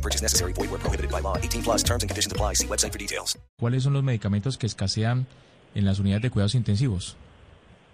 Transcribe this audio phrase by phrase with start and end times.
[0.00, 0.52] No purchase necessary.
[0.54, 1.36] Void where prohibited by law.
[1.36, 2.54] 18 plus terms and conditions apply.
[2.54, 3.38] See website for details.
[3.58, 5.26] ¿Cuáles son los medicamentos que escasean
[5.74, 7.16] en las unidades de cuidados intensivos?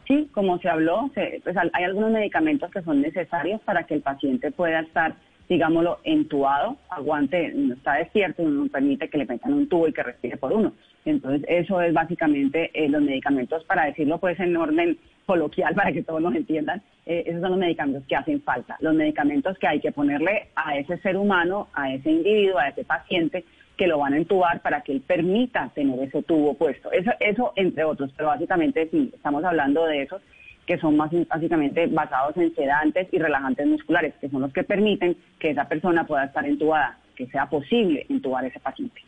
[0.07, 4.03] Sí, como se habló, se- pues, hay algunos medicamentos que son necesarios para que el
[4.03, 5.17] paciente pueda estar,
[5.49, 10.05] digámoslo, entubado, aguante, no está despierto, no permite que le metan un tubo y que
[10.05, 10.73] respire por uno.
[11.07, 16.03] Entonces, eso es básicamente eh, los medicamentos, para decirlo pues en orden coloquial, para que
[16.03, 19.81] todos nos entiendan, eh, esos son los medicamentos que hacen falta, los medicamentos que hay
[19.81, 23.45] que ponerle a ese ser humano, a ese individuo, a ese paciente,
[23.77, 26.91] que lo van a entubar para que él permita tener ese tubo puesto.
[26.93, 30.23] Eso, eso entre otros, pero básicamente sí, estamos hablando de esos
[30.67, 35.17] que son más básicamente basados en sedantes y relajantes musculares, que son los que permiten
[35.39, 39.01] que esa persona pueda estar entubada, que sea posible entubar a ese paciente.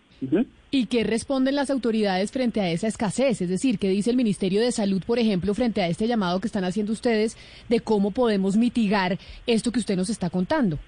[0.71, 3.41] ¿Y qué responden las autoridades frente a esa escasez?
[3.41, 6.49] Es decir, ¿qué dice el Ministerio de Salud, por ejemplo, frente a este llamado que
[6.49, 7.37] están haciendo ustedes
[7.69, 10.79] de cómo podemos mitigar esto que usted nos está contando?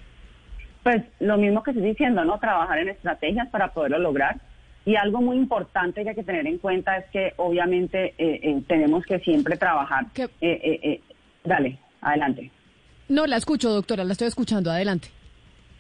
[0.83, 2.39] Pues lo mismo que estoy diciendo, ¿no?
[2.39, 4.41] Trabajar en estrategias para poderlo lograr.
[4.85, 8.63] Y algo muy importante que hay que tener en cuenta es que obviamente eh, eh,
[8.67, 10.07] tenemos que siempre trabajar.
[10.17, 11.01] Eh, eh, eh,
[11.45, 12.51] dale, adelante.
[13.09, 14.71] No, la escucho, doctora, la estoy escuchando.
[14.71, 15.09] Adelante.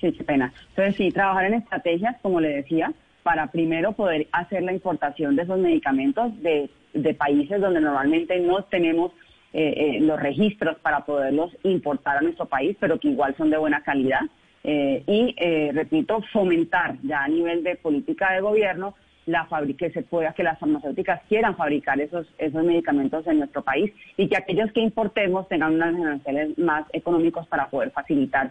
[0.00, 0.52] Sí, qué pena.
[0.70, 5.42] Entonces, sí, trabajar en estrategias, como le decía, para primero poder hacer la importación de
[5.42, 9.12] esos medicamentos de, de países donde normalmente no tenemos
[9.52, 13.58] eh, eh, los registros para poderlos importar a nuestro país, pero que igual son de
[13.58, 14.20] buena calidad.
[14.62, 15.34] Eh, y,
[15.72, 18.94] repito, fomentar ya a nivel de política de gobierno
[19.26, 23.92] la que se pueda, que las farmacéuticas quieran fabricar esos, esos medicamentos en nuestro país
[24.16, 28.50] y que aquellos que importemos tengan unos financieros más económicos para poder facilitar